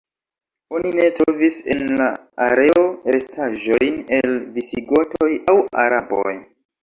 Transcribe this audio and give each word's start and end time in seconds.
Oni 0.75 0.91
ne 0.99 1.03
trovis 1.17 1.57
en 1.73 1.83
la 1.99 2.07
areo 2.45 2.85
restaĵojn 3.15 4.01
el 4.19 4.33
visigotoj 4.57 5.31
aŭ 5.53 5.59
araboj. 5.85 6.35